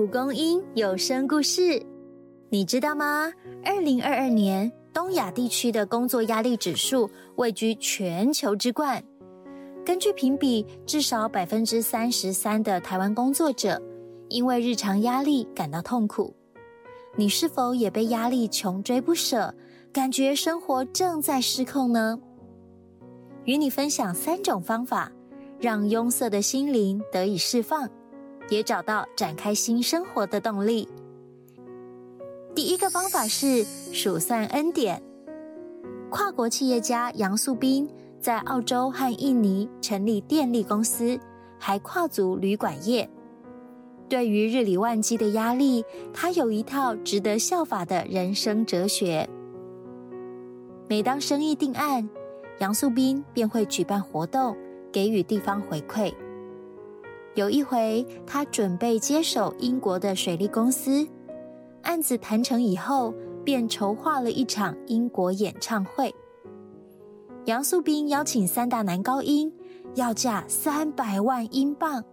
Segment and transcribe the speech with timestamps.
[0.00, 1.84] 蒲公英有声故事，
[2.48, 3.30] 你知道吗？
[3.62, 9.04] 二零二二年东亚地区的工作压力指数位居全球之冠。
[9.84, 13.78] 根据评比，至少百分之三十三的台湾工作者
[14.30, 16.34] 因为日常压力感到痛苦。
[17.14, 19.54] 你是否也被压力穷追不舍，
[19.92, 22.18] 感觉生活正在失控呢？
[23.44, 25.12] 与你分享三种方法，
[25.58, 27.86] 让拥塞的心灵得以释放。
[28.50, 30.86] 也找到展开新生活的动力。
[32.54, 33.64] 第一个方法是
[33.94, 35.02] 数算恩典。
[36.10, 37.88] 跨国企业家杨素斌
[38.20, 41.18] 在澳洲和印尼成立电力公司，
[41.58, 43.08] 还跨足旅馆业。
[44.08, 49.30] 对于日理万机的压力，他有一套值得效法的人生哲学。
[50.88, 52.10] 每当生意定案，
[52.58, 54.56] 杨素斌便会举办活动，
[54.90, 56.12] 给予地方回馈。
[57.34, 61.06] 有一回，他准备接手英国的水利公司
[61.82, 66.12] 案子，谈成以后，便筹划了一场英国演唱会。
[67.44, 69.52] 杨素斌邀请三大男高音，
[69.94, 72.04] 要价三百万英镑。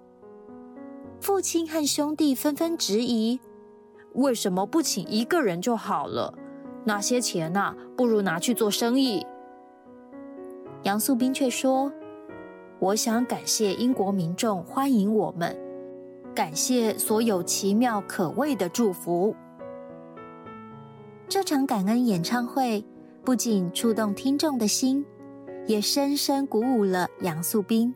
[1.20, 3.40] 父亲和兄弟纷纷质疑：
[4.14, 6.32] 为什么不请一个人就好了？
[6.86, 9.26] 那些钱呐，不如拿去做生意。
[10.84, 11.92] 杨素斌却说。
[12.80, 15.58] 我想感谢英国民众欢迎我们，
[16.36, 19.36] 感谢所有奇妙可畏的祝福。
[21.28, 22.86] 这场感恩演唱会
[23.26, 25.04] 不仅触动听众的心，
[25.66, 27.96] 也深深鼓舞了杨素斌。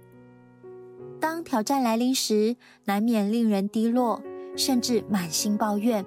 [1.20, 4.20] 当挑战来临时，难免令人低落，
[4.58, 6.04] 甚至满心抱怨。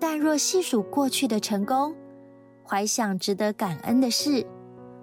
[0.00, 1.94] 但若细数过去的成功，
[2.64, 4.44] 怀想值得感恩的事。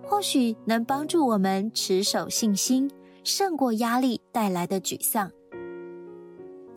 [0.08, 2.90] 或许能帮助我们持守信心，
[3.24, 5.32] 胜过压力带来的沮丧。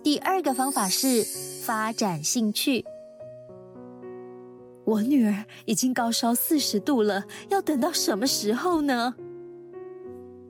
[0.02, 1.22] 第二个方法是
[1.64, 2.84] 发展兴趣。
[4.84, 9.14] 我女儿已经高烧四十度了，要等到什么时候呢？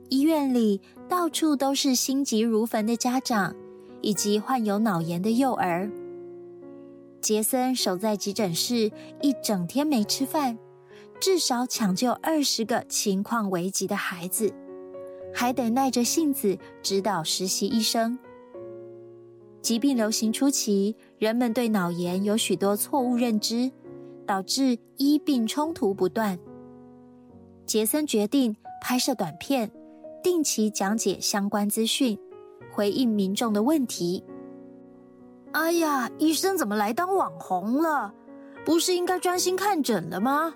[0.09, 3.55] 医院里到处都是心急如焚的家长，
[4.01, 5.91] 以及患有脑炎的幼儿。
[7.21, 8.91] 杰森守在急诊室
[9.21, 10.57] 一整天没吃饭。
[11.21, 14.51] 至少抢救二十个情况危急的孩子，
[15.31, 18.17] 还得耐着性子指导实习医生。
[19.61, 23.71] 疾病流行初期，人们对脑炎有许多错误认知，
[24.25, 26.39] 导致医病冲突不断。
[27.67, 29.71] 杰森决定拍摄短片，
[30.23, 32.17] 定期讲解相关资讯，
[32.73, 34.23] 回应民众的问题。
[35.51, 38.11] 哎呀，医生怎么来当网红了？
[38.65, 40.55] 不是应该专心看诊了吗？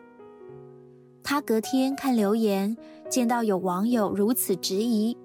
[1.28, 2.78] 他隔天看留言，
[3.10, 5.18] 见到有网友如此质疑：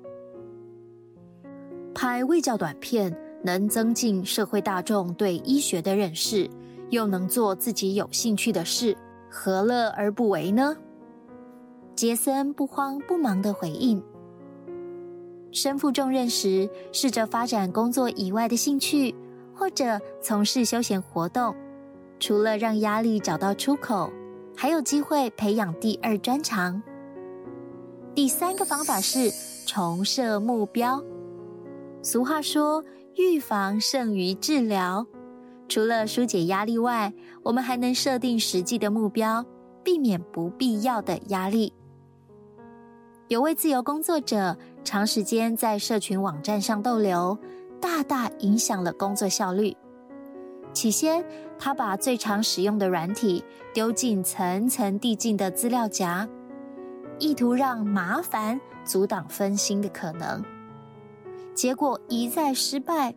[1.94, 6.48] 拍卫教短片能增进社会大众对医学的认识，
[6.88, 8.96] 又能做自己有兴趣的事，
[9.28, 10.74] 何乐而不为呢？
[11.94, 14.02] 杰森不慌不忙的回应：
[15.52, 19.14] 身负重任时，试着发展工作以外的兴趣，
[19.54, 21.54] 或者从事休闲活动，
[22.18, 24.10] 除了让压力找到出口。
[24.62, 26.82] 还有机会培养第二专长。
[28.14, 29.30] 第三个方法是
[29.66, 31.02] 重设目标。
[32.02, 32.84] 俗话说，
[33.16, 35.06] 预防胜于治疗。
[35.66, 37.10] 除了疏解压力外，
[37.42, 39.42] 我们还能设定实际的目标，
[39.82, 41.72] 避免不必要的压力。
[43.28, 47.38] 有位自由工作者长时间在社群网站上逗留，
[47.80, 49.74] 大大影响了工作效率。
[50.72, 51.24] 起先，
[51.58, 53.44] 他把最常使用的软体
[53.74, 56.28] 丢进层层递进的资料夹，
[57.18, 60.42] 意图让麻烦阻挡分心的可能。
[61.54, 63.14] 结果一再失败，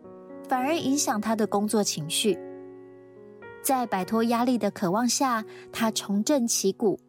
[0.49, 2.37] 反而影响他的工作情绪。
[3.61, 6.99] 在摆脱压力的渴望下，他重振旗鼓，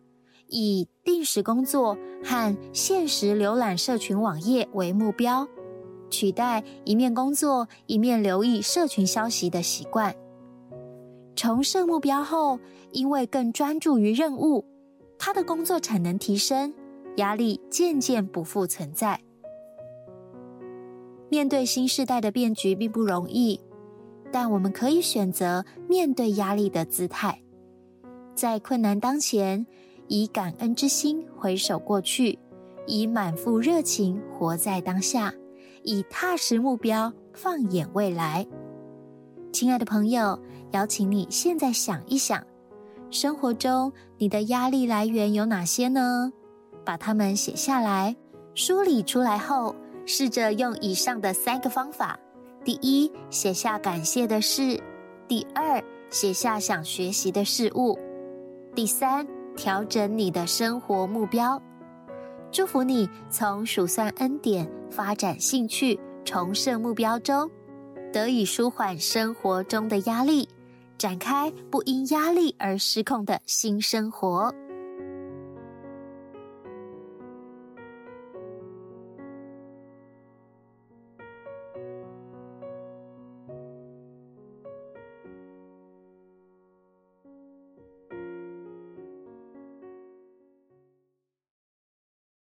[0.47, 5.49] 以定时工作和限时浏览社群网页为目标，
[6.11, 10.15] 取代一面工作一面留意社群消息的习惯。
[11.37, 12.59] 重设目标后，
[12.93, 14.65] 因为更专注于任务，
[15.19, 16.73] 他的工作产能提升，
[17.17, 19.21] 压力渐渐不复存在。
[21.29, 23.61] 面对新时代的变局并不容易，
[24.31, 27.43] 但我们可以选择面对压力的姿态，
[28.35, 29.67] 在困难当前，
[30.07, 32.39] 以感恩之心回首过去，
[32.87, 35.35] 以满腹热情活在当下，
[35.83, 38.47] 以踏实目标放眼未来。
[39.55, 40.37] 亲爱的朋友。
[40.73, 42.45] 邀请你现在想一想，
[43.09, 46.33] 生活中你的压力来源有哪些呢？
[46.85, 48.17] 把它们写下来，
[48.57, 52.19] 梳理出来后，试着用以上的三个方法，
[52.65, 54.77] 第一，写下感谢的事；
[55.29, 55.81] 第二，
[56.11, 57.97] 写下想学习的事物；
[58.75, 59.25] 第三，
[59.55, 61.63] 调整你的生活目标。
[62.51, 67.49] 祝福你从数算恩典、发展兴趣、重设目标中，
[68.15, 70.49] 得以舒缓生活中的压力，
[70.97, 74.55] 展开不因压力而失控的新生活。